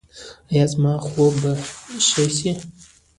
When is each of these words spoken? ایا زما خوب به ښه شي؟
ایا 0.51 0.65
زما 0.71 0.93
خوب 1.09 1.33
به 1.41 1.51
ښه 2.07 2.25
شي؟ 2.37 2.51